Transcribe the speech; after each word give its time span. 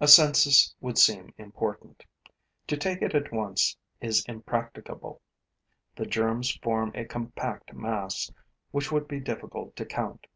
A 0.00 0.08
census 0.08 0.74
would 0.80 0.98
seem 0.98 1.32
important. 1.38 2.04
To 2.66 2.76
take 2.76 3.02
it 3.02 3.14
at 3.14 3.32
once 3.32 3.76
is 4.00 4.24
impracticable: 4.24 5.20
the 5.94 6.06
germs 6.06 6.56
form 6.56 6.90
a 6.96 7.04
compact 7.04 7.72
mass, 7.72 8.32
which 8.72 8.90
would 8.90 9.06
be 9.06 9.20
difficult 9.20 9.76
to 9.76 9.86
count. 9.86 10.26